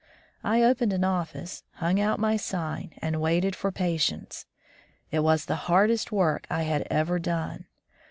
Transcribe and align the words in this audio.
I 0.43 0.63
opened 0.63 0.93
an 0.93 1.03
office, 1.03 1.63
hung 1.73 1.99
out 1.99 2.19
my 2.19 2.35
sign, 2.35 2.93
and 3.03 3.21
waited 3.21 3.55
for 3.55 3.71
patients. 3.71 4.47
It 5.11 5.19
was 5.19 5.45
the 5.45 5.55
hardest 5.69 6.11
work 6.11 6.47
I 6.49 6.63
had 6.63 6.87
ever 6.89 7.19
done! 7.19 7.65